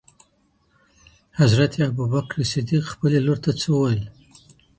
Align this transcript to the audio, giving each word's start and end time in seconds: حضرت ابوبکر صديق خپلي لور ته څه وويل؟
حضرت 1.37 1.73
ابوبکر 1.89 2.37
صديق 2.53 2.83
خپلي 2.93 3.19
لور 3.25 3.37
ته 3.43 3.51
څه 3.61 3.67
وويل؟ 3.73 4.01